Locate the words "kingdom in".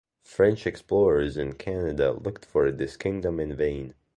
2.97-3.55